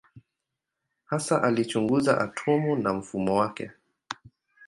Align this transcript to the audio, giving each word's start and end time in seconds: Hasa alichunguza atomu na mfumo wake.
Hasa 1.05 1.43
alichunguza 1.43 2.21
atomu 2.21 2.75
na 2.75 2.93
mfumo 2.93 3.35
wake. 3.35 3.71